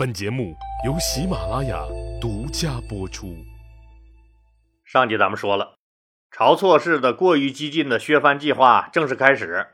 [0.00, 0.56] 本节目
[0.86, 1.84] 由喜马拉雅
[2.22, 3.36] 独家播出。
[4.82, 5.74] 上集咱们说了，
[6.34, 9.66] 晁错式的过于激进的削藩计划正式开始。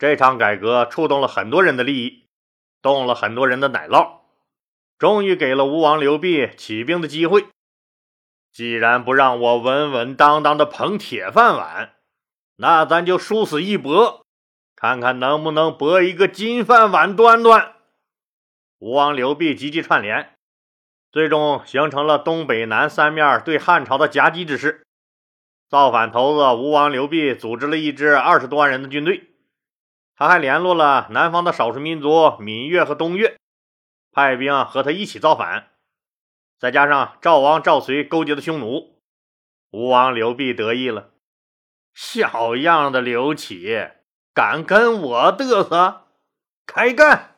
[0.00, 2.24] 这场改革触动了很多人的利益，
[2.82, 4.22] 动了很多人的奶酪，
[4.98, 7.46] 终于给了吴王刘濞起兵的机会。
[8.52, 11.92] 既然不让我稳稳当当的捧铁饭碗，
[12.56, 14.26] 那咱就殊死一搏，
[14.74, 17.75] 看看能不能搏一个金饭碗端端。
[18.78, 20.36] 吴王刘濞积极串联，
[21.10, 24.86] 最终形成了东北南三面对汉朝的夹击之势。
[25.68, 29.30] 造反头子吴王刘濞组织了一支二十多万人的军队，
[30.14, 33.36] 他还联络了南方的少数民族闽越和东越，
[34.12, 35.70] 派兵和他一起造反。
[36.58, 39.00] 再加上赵王赵随勾结的匈奴，
[39.70, 41.12] 吴王刘濞得意了：
[41.94, 43.88] 小样的刘启，
[44.34, 46.06] 敢跟我嘚瑟？
[46.66, 47.35] 开干！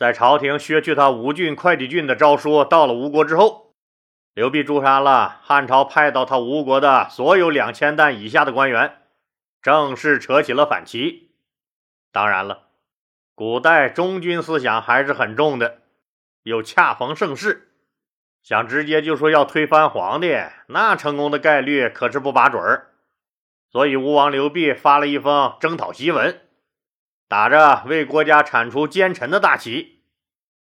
[0.00, 3.74] 在朝廷削去他吴郡、会稽郡的诏书到了吴国之后，
[4.32, 9.02] 刘濞诛杀了汉朝派到他吴国的所有两千担以下的官员，
[9.60, 11.32] 正式扯起了反旗。
[12.10, 12.68] 当然了，
[13.34, 15.82] 古代忠君思想还是很重的，
[16.44, 17.68] 又恰逢盛世，
[18.42, 20.34] 想直接就说要推翻皇帝，
[20.68, 22.86] 那成功的概率可是不把准儿。
[23.70, 26.40] 所以吴王刘濞发了一封征讨檄文。
[27.30, 30.02] 打着为国家铲除奸臣的大旗，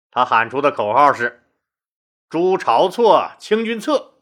[0.09, 1.43] 他喊出的口号是
[2.27, 4.15] “诛晁错，清君侧”，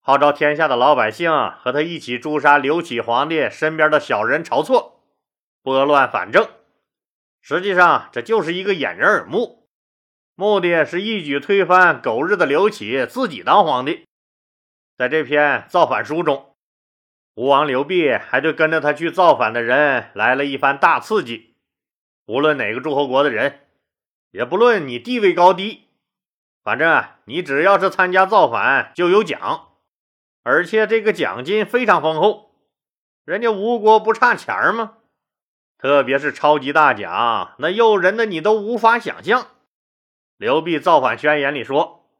[0.00, 5.02] 号召天下的老百姓和他一起诛杀刘启皇帝身边的小人晁错，
[5.64, 6.48] 拨乱反正。
[7.40, 9.68] 实际上，这就是一个掩人耳目，
[10.36, 14.04] 目的是一举推翻狗日的刘启，自己当皇帝。
[14.96, 16.54] 在这篇造反书中，
[17.34, 21.49] 吴王刘濞还对跟着他去造反的人来了一番大刺激。
[22.30, 23.62] 无论哪个诸侯国的人，
[24.30, 25.88] 也不论你地位高低，
[26.62, 29.70] 反正你只要是参加造反，就有奖，
[30.44, 32.54] 而且这个奖金非常丰厚。
[33.24, 34.98] 人家吴国不差钱儿吗？
[35.76, 39.48] 特别是超级大奖，那诱人的你都无法想象。
[40.36, 42.12] 刘濞造反宣言里说：“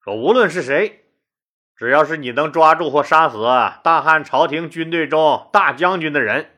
[0.00, 1.06] 说无论是谁，
[1.74, 3.42] 只要是你能抓住或杀死
[3.82, 6.48] 大汉朝廷军队中大将军的人，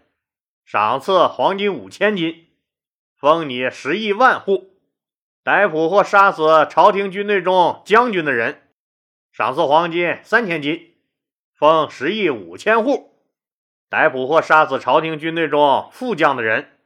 [0.67, 2.49] 赏赐黄金五千斤。”
[3.21, 4.81] 封你十亿万户，
[5.45, 8.63] 逮捕或杀死朝廷军队中将军的人，
[9.31, 10.95] 赏赐黄金三千斤；
[11.53, 13.21] 封十亿五千户，
[13.91, 16.79] 逮捕或杀死朝廷军队中副将的人，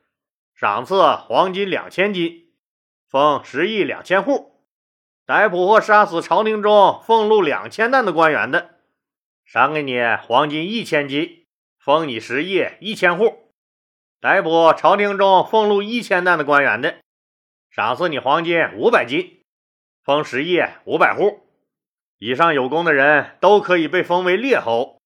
[0.57, 2.49] 赏赐黄金两千斤；
[3.09, 4.57] 封十亿两千户，
[5.25, 8.71] 逮捕或杀死朝廷中俸禄两千担的官员的，
[9.45, 11.47] 赏给你黄金一千斤，
[11.79, 13.44] 封你十亿一千户。
[14.25, 16.97] 逮捕朝廷中俸禄一千担的官员的，
[17.69, 19.43] 赏赐你黄金五百斤，
[20.03, 21.41] 封十亿五百户。
[22.17, 24.97] 以上有功的人都可以被封为列侯。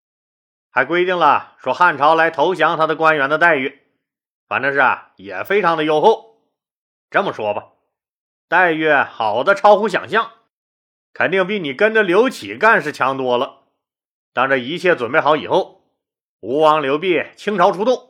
[0.70, 3.80] 还规定了说汉朝来投降他的官员的待遇，
[4.46, 6.36] 反正是啊，也非常的优厚。
[7.10, 7.72] 这么说吧，
[8.48, 10.30] 待遇好的超乎想象，
[11.12, 13.64] 肯定比你跟着刘启干是强多了。
[14.32, 15.82] 当这一切准备好以后，
[16.38, 18.07] 吴王刘濞倾巢出动。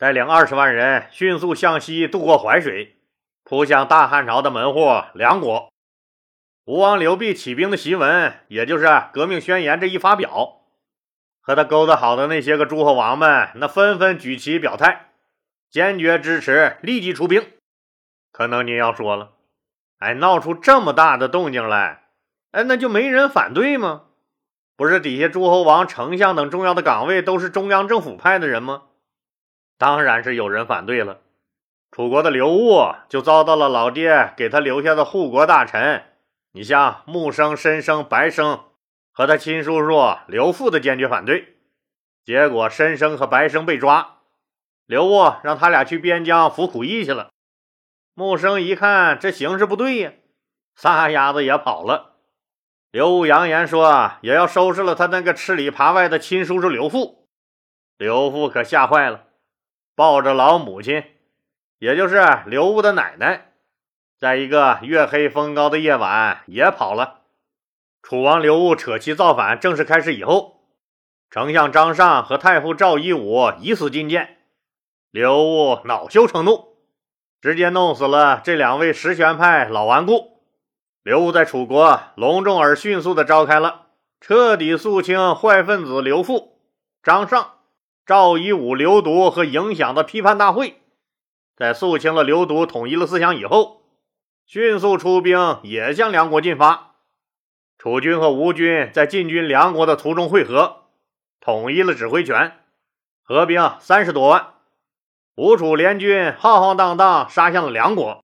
[0.00, 2.96] 带领二十万人迅速向西渡过淮水，
[3.44, 5.70] 扑向大汉朝的门户梁国。
[6.64, 10.62] 吴王刘濞起兵的檄文，也就是革命宣言这一发表，
[11.42, 15.10] 和他勾搭好的那些个诸侯王们，那纷纷举旗表态，
[15.68, 17.46] 坚决支持，立即出兵。
[18.32, 19.32] 可能您要说了，
[19.98, 22.04] 哎，闹出这么大的动静来，
[22.52, 24.04] 哎，那就没人反对吗？
[24.78, 28.84] 不是底下诸侯王、丞相等重要的岗位都是中央政府派的人吗？
[29.80, 31.20] 当然是有人反对了，
[31.90, 36.04] 楚国的刘戊就遭到了老爹给他留下的护国大臣，
[36.52, 38.64] 你像木生、申生、白生
[39.10, 41.56] 和他亲叔叔刘馥的坚决反对，
[42.22, 44.18] 结果申生和白生被抓，
[44.84, 47.30] 刘戊让他俩去边疆服苦役去了。
[48.12, 50.12] 木生一看这形势不对呀，
[50.74, 52.16] 撒丫子也跑了。
[52.90, 57.14] 刘戊扬言说也要收拾了他那个吃里扒外的亲叔叔刘馥，
[57.96, 59.28] 刘馥可吓坏了。
[60.00, 61.04] 抱着老母亲，
[61.78, 63.52] 也就是刘戊的奶奶，
[64.18, 67.18] 在一个月黑风高的夜晚也跑了。
[68.00, 70.62] 楚王刘戊扯旗造反正式开始以后，
[71.28, 74.38] 丞相张尚和太傅赵一武以死进谏，
[75.10, 76.78] 刘戊恼羞成怒，
[77.42, 80.40] 直接弄死了这两位实权派老顽固。
[81.02, 83.88] 刘戊在楚国隆重而迅速地召开了
[84.18, 86.52] 彻底肃清坏分子刘馥、
[87.02, 87.59] 张尚。
[88.06, 90.80] 赵一武流毒和影响的批判大会，
[91.56, 93.82] 在肃清了流毒、统一了思想以后，
[94.46, 96.96] 迅速出兵也向梁国进发。
[97.78, 100.86] 楚军和吴军在进军梁国的途中会合，
[101.40, 102.58] 统一了指挥权，
[103.22, 104.54] 合兵三十多万。
[105.36, 108.22] 吴楚联军浩浩荡荡杀向了梁国。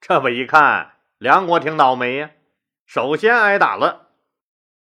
[0.00, 2.30] 这么一看，梁国挺倒霉呀，
[2.86, 4.01] 首先挨打了。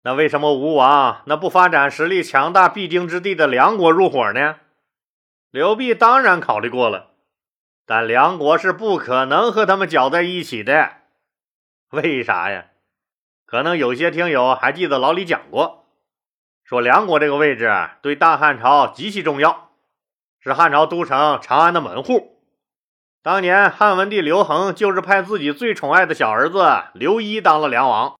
[0.04, 4.56] 那为什么吴王那不发展实力强大必经之地的梁国入伙呢？
[5.52, 7.12] 刘辟当然考虑过了，
[7.86, 10.92] 但梁国是不可能和他们搅在一起的。
[11.92, 12.68] 为啥呀？
[13.46, 15.86] 可能有些听友还记得老李讲过，
[16.64, 17.70] 说梁国这个位置
[18.02, 19.72] 对大汉朝极其重要，
[20.40, 22.42] 是汉朝都城长安的门户。
[23.22, 28.18] 当年汉文帝刘恒就是派自己最宠爱的小儿子刘一当了梁王，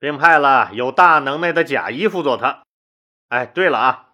[0.00, 2.64] 并派了有大能耐的贾谊辅佐他。
[3.28, 4.08] 哎，对了啊，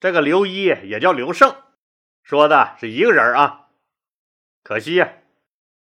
[0.00, 1.54] 这个刘一也叫刘胜，
[2.24, 3.66] 说的是一个人啊。
[4.64, 5.10] 可惜呀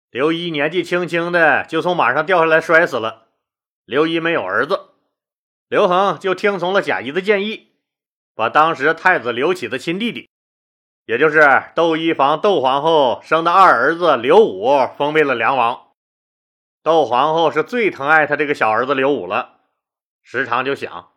[0.10, 3.28] 刘一年纪轻轻的就从马上掉下来摔死了。
[3.86, 4.92] 刘一没有儿子，
[5.68, 7.72] 刘恒就听从了贾谊的建议，
[8.36, 10.30] 把当时太子刘启的亲弟弟。
[11.06, 11.42] 也就是
[11.76, 15.91] 窦漪房窦皇后生的二儿子刘武封为了梁王。
[16.84, 19.60] 窦皇后是最疼爱他这个小儿子刘武了，
[20.22, 21.12] 时常就想：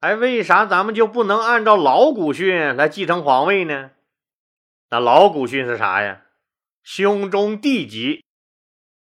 [0.00, 3.90] 哎，为啥咱们就不能按照老古训来继承皇位呢？
[4.90, 6.22] 那老古训是啥呀？
[6.82, 8.24] 兄终弟及，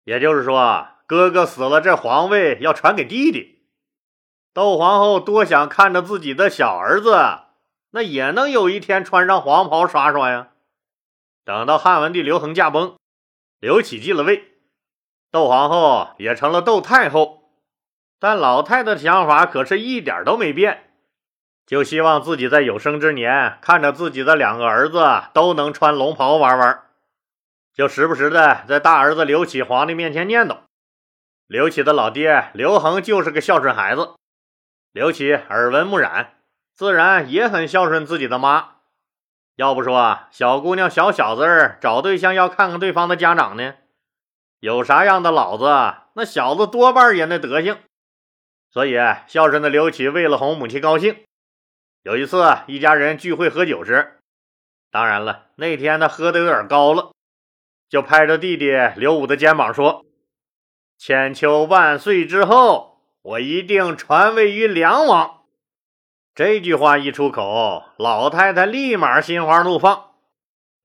[0.04, 3.64] 也就是说，哥哥死了，这皇位要传给弟弟。
[4.54, 7.40] 窦皇后多想看着自己的小儿子。
[7.96, 10.50] 那也能有一天穿上黄袍刷刷呀。
[11.46, 12.98] 等到汉文帝刘恒驾崩，
[13.60, 14.53] 刘启继了位，
[15.34, 17.50] 窦皇后也成了窦太后。
[18.20, 20.92] 但老太太的想法可是一点都没变，
[21.66, 26.84] 就希望自己在有生之年看着自己的两个儿子都能穿龙袍玩玩，
[27.74, 30.60] 就时不时的在大儿子刘启皇帝面前念叨：
[31.48, 34.12] 刘启的老爹刘恒就是个孝顺孩子。
[34.92, 36.36] 刘启耳闻目染。
[36.76, 38.70] 自然也很孝顺自己的妈。
[39.58, 43.76] 要不说啊小姑娘、小小子找对象要看看对方的家长呢，
[44.64, 45.66] 有啥样的老子，
[46.14, 47.80] 那小子多半也那德行。
[48.72, 48.96] 所以
[49.28, 51.18] 孝顺的刘启为了哄母亲高兴，
[52.02, 54.20] 有一次一家人聚会喝酒时，
[54.90, 57.12] 当然了，那天他喝的有点高了，
[57.90, 60.06] 就拍着弟弟刘武的肩膀说
[60.98, 65.42] ：“千秋万岁之后，我一定传位于梁王。”
[66.34, 70.12] 这句话一出口，老太太立马心花怒放。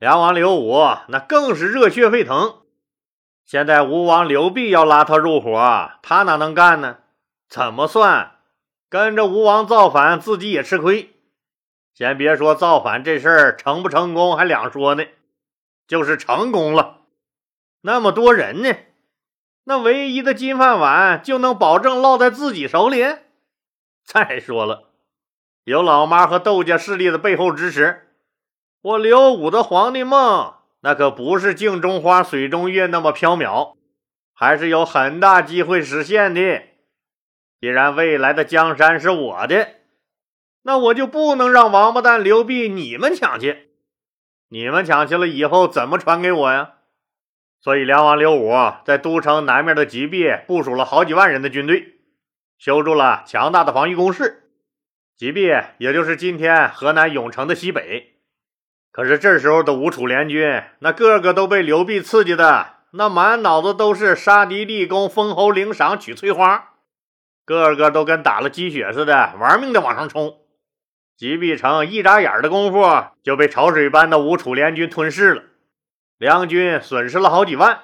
[0.01, 2.63] 梁王刘武那更是热血沸腾。
[3.49, 6.99] 现在吴王刘濞要拉他入伙，他哪能干呢？
[7.49, 8.33] 怎么算？
[8.91, 11.17] 跟着吴王造反，自己也吃亏。
[11.95, 15.07] 先别说造反这事儿成不成功还两说呢，
[15.87, 16.99] 就是成功了，
[17.81, 18.75] 那么多人呢，
[19.65, 23.03] 那唯一的金饭碗就能保证落在自己手里？
[24.05, 24.91] 再说了。
[25.65, 28.11] 有老妈和窦家势力的背后支持，
[28.83, 33.77] 我刘武的皇帝梦那可不是镜中花水中月那么缥缈，
[34.33, 36.63] 还是有很大机会实现的。
[37.61, 39.69] 既然未来的江山是我的，
[40.63, 43.71] 那我就不能让王八蛋刘辟你们抢去。
[44.51, 46.75] 你们抢去了以后，怎么传给我呀？
[47.61, 48.55] 所以梁王刘武
[48.85, 51.97] 在都城南面的吉壁部署了好几万人的军队，
[52.57, 54.53] 修筑了强大的防御工事。
[55.17, 58.18] 吉壁，也就是今天河南永城的西北。
[58.99, 66.71] 可是这时候的吴楚联军，那个个都被刘辟刺激的，那满脑子都是杀敌立功、封侯领赏、娶翠花，
[67.45, 70.39] 个个都跟打了鸡血似的，玩命的往上冲。
[71.17, 75.45] 吉壁城一眨眼的功夫就被潮水般的吴楚联军吞噬了，
[76.19, 77.79] 梁军损失了好几万，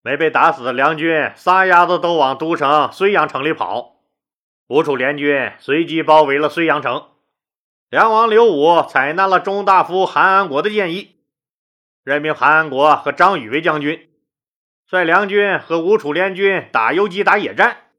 [0.00, 3.96] 没被打死的梁军撒丫子都往都城睢阳城里跑。
[4.68, 7.08] 吴楚联军随即包围了睢阳城，
[7.92, 11.16] 梁王刘武采纳了中大夫韩安国的建议，
[12.02, 14.08] 任命韩安国和张宇为将军，
[14.86, 17.90] 率梁军和吴楚联军打游击、打野战，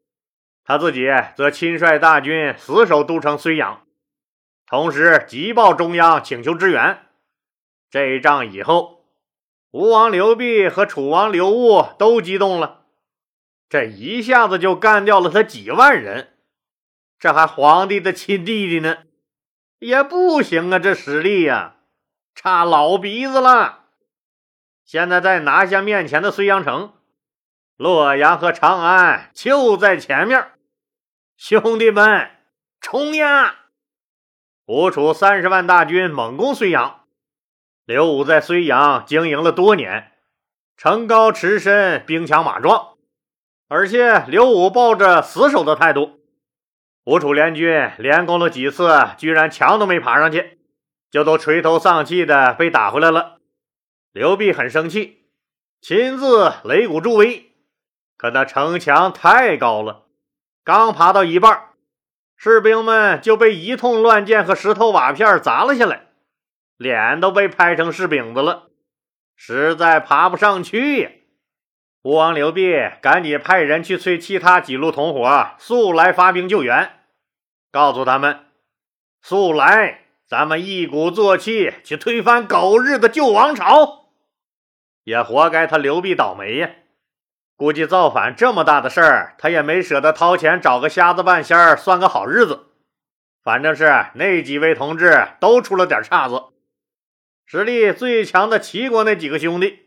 [0.64, 3.86] 他自己则亲率大军死守都城睢阳，
[4.66, 7.06] 同时急报中央请求支援。
[7.92, 9.06] 这一仗以后，
[9.70, 12.86] 吴王刘濞和楚王刘戊都激动了，
[13.70, 16.34] 这一下子就干掉了他几万人。
[17.20, 19.04] 这还皇帝的亲弟弟呢，
[19.84, 20.80] 也不行啊！
[20.80, 21.76] 这实力呀，
[22.34, 23.80] 差老鼻子了。
[24.86, 26.94] 现在再拿下面前的睢阳城，
[27.76, 30.52] 洛阳和长安就在前面。
[31.36, 32.32] 兄弟们，
[32.80, 33.56] 冲呀！
[34.66, 37.02] 吴楚三十万大军猛攻睢阳。
[37.86, 40.14] 刘武在睢阳经营了多年，
[40.78, 42.94] 城高池深，兵强马壮，
[43.68, 46.23] 而且刘武抱着死守的态度。
[47.06, 50.60] 吴楚联军连攻了几次，居然墙都没爬上去，
[51.12, 53.40] 就都垂头丧气的被打回来了。
[54.14, 55.26] 刘备很生气，
[55.82, 57.52] 亲自擂鼓助威。
[58.16, 60.06] 可那城墙太高了，
[60.64, 61.72] 刚爬到一半，
[62.38, 66.06] 士兵们就被一通乱箭和石头瓦片砸了下来，
[66.78, 68.70] 脸都被拍成柿饼子了，
[69.36, 71.12] 实在爬不上去呀。
[72.04, 77.00] 吴王刘濞赶紧派人去催其他几路同伙速来发兵救援，
[77.72, 78.48] 告诉他们
[79.22, 84.10] 速来，咱们一鼓作气去推翻狗日的旧王朝。
[85.06, 86.72] 也活该他刘备倒霉呀。
[87.56, 92.68] 估计造反这么大的事儿，他也没舍得掏钱找个瞎子半仙儿算个好日子。
[93.42, 96.44] 反正是那几位同志都出了点岔子。
[97.46, 99.80] 实力最强的齐国那几个兄弟，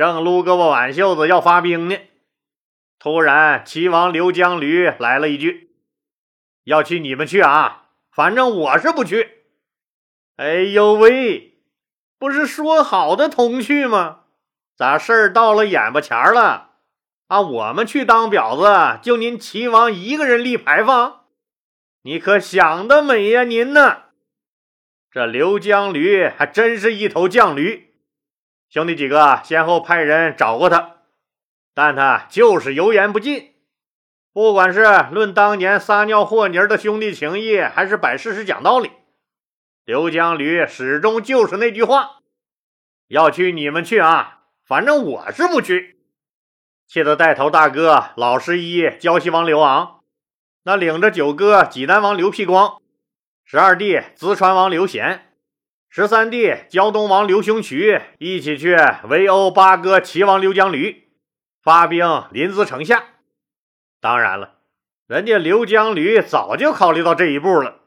[0.00, 1.98] 正撸胳膊挽袖子要发兵呢，
[2.98, 5.74] 突然齐王刘江驴来了一句
[6.64, 9.42] ：“要去你们去啊，反正我是不去。”
[10.40, 11.58] 哎呦喂，
[12.18, 14.20] 不是说好的同去吗？
[14.74, 16.70] 咋事儿到了眼巴前了？
[17.26, 17.42] 啊！
[17.42, 21.26] 我们去当婊子，就您齐王一个人立牌坊，
[22.04, 23.44] 你可想得美呀！
[23.44, 24.04] 您呢？
[25.10, 27.89] 这刘江驴还真是一头犟驴。
[28.70, 30.98] 兄弟几个先后派人找过他，
[31.74, 33.56] 但他就是油盐不进。
[34.32, 38.92] 不管是论当年撒尿和泥的兄弟情谊，还是摆事实讲道理，
[39.84, 42.20] 刘江驴始终就是那句话：
[43.08, 45.98] 要去你们去啊，反正我是不去。
[46.86, 50.04] 气得带头大哥老十一胶西王刘昂，
[50.62, 52.80] 那领着九哥济南王刘辟光，
[53.44, 55.29] 十二弟淄川王刘贤，
[55.92, 58.76] 十三弟胶东王刘雄渠一起去
[59.08, 61.08] 围殴八哥齐王刘江驴，
[61.60, 63.06] 发兵临淄城下。
[64.00, 64.58] 当然了，
[65.08, 67.80] 人家刘江驴早就考虑到这一步了，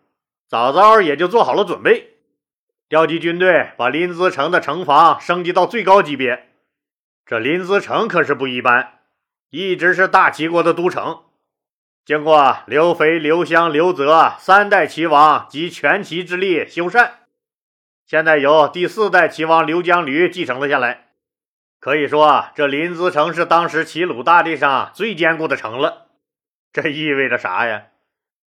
[0.50, 2.18] 早早也就做好了准备，
[2.90, 6.50] 调集军队把临淄城的城防升级到最高级别。
[7.26, 9.00] 这临淄城可是不一般，
[9.50, 11.22] 一直是大齐国的都城。
[12.06, 17.10] 经过刘肥、刘襄、刘泽三代齐王及全齐之力修缮，
[18.06, 21.08] 现在由第四代齐王刘江驴继承了下来。
[21.80, 26.08] 可以说啊，这临淄城是当时齐鲁大地上最坚固的城了。
[26.72, 27.88] 这意味着啥呀？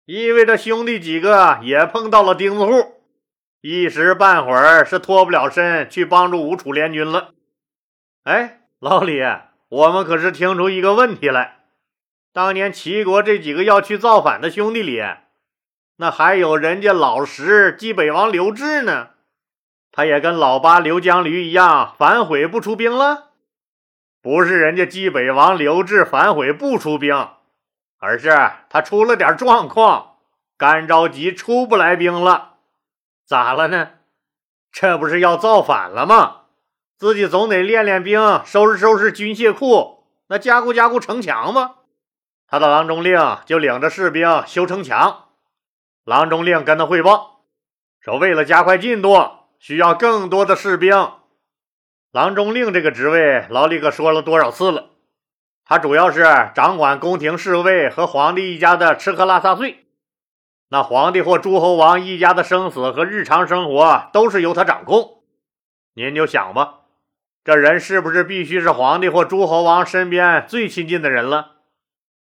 [0.04, 3.02] 意味着兄弟几个也碰到了钉子户，
[3.60, 7.30] 一时半会儿是脱不了身去帮助吴楚联军了。
[8.24, 8.58] 哎。
[8.82, 9.22] 老李，
[9.68, 11.58] 我们可是听出一个问题来：
[12.32, 15.00] 当年齐国这几个要去造反的兄弟里，
[15.98, 19.10] 那还有人家老十冀北王刘志呢。
[19.92, 23.28] 他也跟老八刘江驴一样反悔不出兵了。
[24.22, 27.28] 不是人家冀北王刘志反悔不出兵，
[27.98, 28.30] 而是
[28.70, 30.16] 他出了点状况，
[30.56, 32.54] 干着急出不来兵了。
[33.26, 33.90] 咋了呢？
[34.70, 36.42] 这不是要造反了吗？
[36.96, 41.74] 自己总得练练兵，收拾收拾军械库，那加固加固城墙吗？
[42.46, 45.30] 他的郎中令就领着士兵修城墙。
[46.04, 47.42] 郎中令跟他汇报
[48.00, 49.16] 说，为了加快进度，
[49.62, 50.90] 需要更多的士兵。
[52.10, 54.90] 郎中令这个职位，老李可说了多少次了？
[55.64, 59.86] 他主要是掌管宫廷侍卫和皇帝一家的吃喝拉撒睡。
[60.70, 65.22] 那皇帝或诸侯王一家的生死和日常生活都是由他掌控。
[65.94, 66.80] 您就想吧。
[67.44, 71.52] 这人是不是必须是皇帝或诸侯王身边最亲近的人了？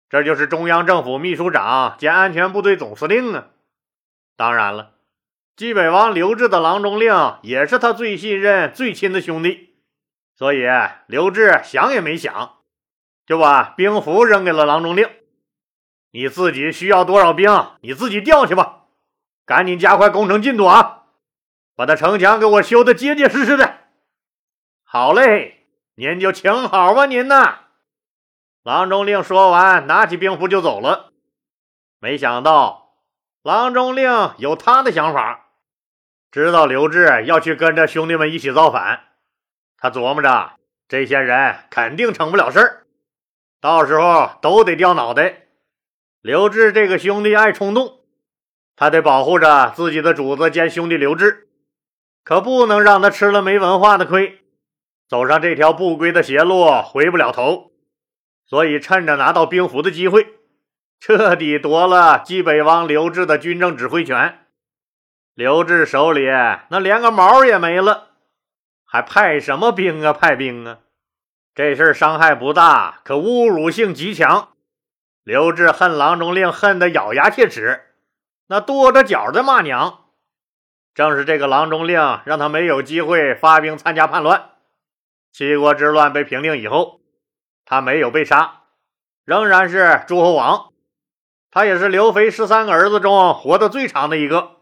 [0.09, 3.47] 这就是中央政府秘书长兼安全部队总司令啊！
[4.37, 4.95] 当然了，
[5.59, 7.13] 冀北王刘志的郎中令
[7.43, 9.75] 也是他最信任、最亲的兄弟，
[10.37, 10.65] 所以
[11.09, 12.59] 刘志想也没想，
[13.27, 15.11] 就把兵符扔给了郎中令
[16.15, 18.85] ：“你自己需要多少兵，你自己调去吧，
[19.45, 21.07] 赶紧加快工程进度啊，
[21.75, 23.79] 把那城墙给我修的结结实实的。”
[24.87, 27.63] 好嘞，您就请好吧，您呐。
[28.63, 31.11] 郎中令说完，拿起兵符就走了。
[31.99, 32.93] 没想到，
[33.43, 35.47] 郎中令有他的想法，
[36.31, 39.01] 知道刘志要去跟着兄弟们一起造反。
[39.79, 40.53] 他琢磨着，
[40.87, 42.87] 这些人肯定成不了事儿，
[43.61, 45.47] 到时候都得掉脑袋。
[46.21, 48.01] 刘志这个兄弟爱冲动，
[48.77, 51.49] 他得保护着自己的主子兼兄弟刘志，
[52.25, 54.45] 可不能让他吃了没文化的亏。
[55.09, 57.73] 走上这条不归的邪路，回不了头，
[58.45, 60.27] 所以趁着拿到兵符的机会，
[61.01, 64.48] 彻底夺了冀北王刘志的军政指挥权。
[65.39, 66.27] 刘志手里
[66.69, 68.09] 那连个毛也没了，
[68.85, 70.13] 还派什么兵啊？
[70.13, 70.81] 派兵啊！
[71.55, 74.49] 这事儿伤害不大，可侮辱性极强。
[75.23, 77.95] 刘志恨郎中令恨得咬牙切齿，
[78.49, 80.07] 那跺着脚在骂娘。
[80.93, 84.51] 正是这个郎中令，让他没有机会发兵参加叛乱。
[85.33, 87.01] 七国之乱被平定以后，
[87.65, 88.63] 他没有被杀，
[89.25, 90.73] 仍然是诸侯王。
[91.53, 94.57] 他也是刘肥十三个儿子中活得最长的一个，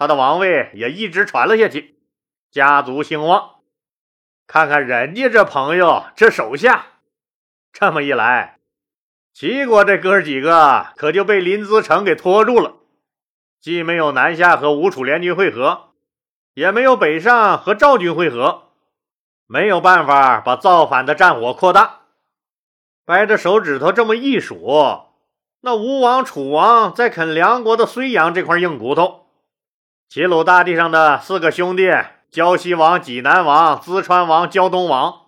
[0.00, 1.98] 他的王位也一直传了下去，
[2.50, 3.56] 家族兴旺。
[4.46, 6.86] 看看人家这朋友，这手下，
[7.70, 8.60] 这么一来，
[9.34, 12.76] 齐国这哥几个可就被临淄城给拖住了。
[13.60, 15.90] 既没有南下和吴楚联军会合，
[16.54, 18.68] 也没有北上和赵军会合，
[19.46, 22.00] 没有办法把造反的战火扩大。
[23.04, 25.10] 掰着手指头这么一数，
[25.60, 29.26] 那吴王、楚王在啃梁国的睢阳这块硬骨头，
[30.10, 31.88] 齐鲁大地上的四个兄弟——
[32.32, 35.26] 胶西王、济南王、淄川王、胶东王，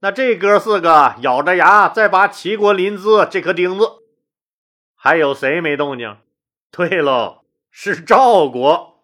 [0.00, 3.88] 那这哥四个咬着牙在拔齐国临淄这颗钉子，
[4.94, 6.18] 还有谁没动静？
[6.70, 7.38] 对喽。
[7.70, 9.02] 是赵国，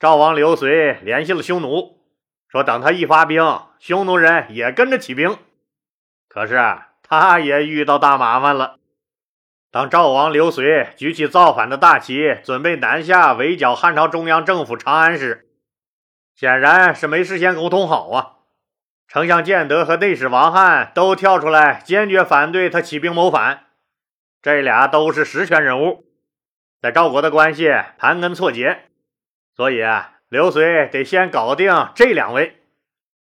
[0.00, 2.00] 赵王刘随联系了匈奴，
[2.48, 3.40] 说等他一发兵，
[3.78, 5.38] 匈奴人也跟着起兵。
[6.26, 6.60] 可是
[7.04, 8.80] 他也遇到大麻烦了。
[9.74, 15.48] 当赵王刘随举起造反的大旗，准备南下围剿汉朝中央政府长安时，
[16.32, 18.34] 显然是没事先沟通好啊。
[19.08, 23.64] 丞相建德和内史王翰都跳出来坚决反对他起兵谋反，
[24.40, 26.04] 这俩都是实权人物。
[26.80, 28.82] 在赵国的关系盘根错节，
[29.56, 32.62] 所以啊刘随得先搞定这两位。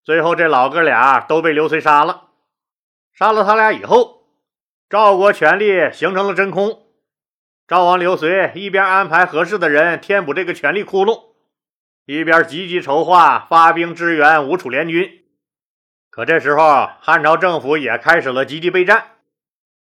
[0.03, 2.29] 最后这老哥俩都被刘随杀了。
[3.13, 4.20] 杀了他俩以后，
[4.91, 6.83] 赵国权力形成了真空。
[7.69, 11.27] 赵王刘随一边安排合适的人填补这个权力窟窿，
[12.07, 15.23] 一边积极筹划发兵支援吴楚联军。
[16.11, 19.13] 可这时候汉朝政府也开始了积极备战，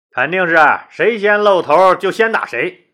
[0.09, 0.57] 肯定是
[0.89, 2.93] 谁先露头就先打谁。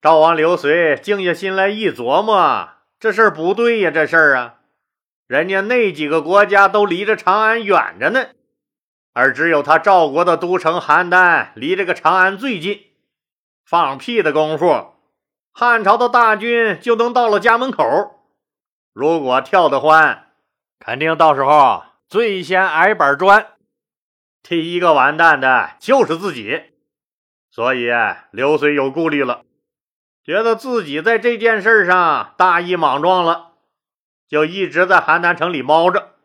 [0.00, 4.54] 赵王刘随静下心来一琢磨，这事儿不对呀，这事儿啊，
[5.26, 8.28] 人家那几个国家都离着长安远着呢，
[9.16, 12.82] 而只有他赵国的都城邯郸离这个长安最近。
[13.64, 14.92] 放屁的功夫，
[15.54, 17.82] 汉朝的大军就能到了家门口。
[18.92, 20.26] 如果跳得欢，
[20.78, 23.46] 肯定到时候最先挨板砖，
[24.42, 26.74] 第一个完蛋的就是自己。
[27.50, 27.88] 所以
[28.32, 29.44] 刘随有顾虑了。
[30.22, 33.52] 觉得自己在这件事上大意莽撞了，
[34.28, 36.16] 就一直在邯郸城里猫着，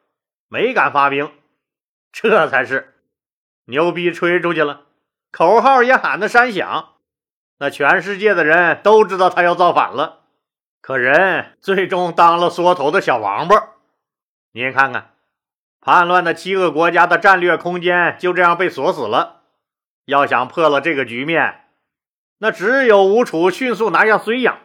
[0.50, 1.32] 没敢发兵。
[2.12, 2.96] 这才是
[3.66, 4.82] 牛逼吹出去了，
[5.32, 6.96] 口号也喊得山响，
[7.60, 10.20] 那全世界的人都知道他要造反了。
[10.82, 13.70] 可人最终当了缩头的小王八。
[14.52, 15.12] 您看看，
[15.80, 19.42] 叛乱的七个国家的战略空间就这样被锁死了。
[20.06, 21.66] 要想破了这个局面，
[22.40, 24.58] 那只有吴楚迅速拿下睢阳，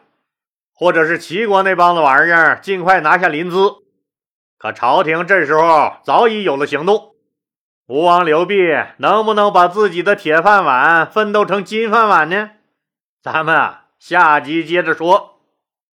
[0.72, 3.82] 或者是齐国那帮子玩意儿尽快拿下临淄。
[4.58, 7.15] 可朝廷这时候早已有了行动，
[7.88, 12.50] 吴王刘濞能不能把自己的铁饭碗奋斗成金饭碗呢？
[13.22, 15.35] 咱们啊下集接着说。